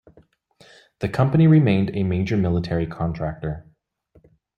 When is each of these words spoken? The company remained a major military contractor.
The 0.97 1.09
company 1.09 1.45
remained 1.45 1.91
a 1.95 2.01
major 2.01 2.35
military 2.35 2.87
contractor. 2.87 3.67